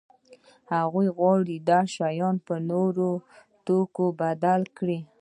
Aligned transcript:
هغه 0.73 1.03
غواړي 1.17 1.57
دا 1.69 1.79
شیان 1.95 2.35
په 2.47 2.55
نورو 2.69 3.09
توکو 3.65 4.05
بدل 4.21 4.61
کړي. 4.77 4.99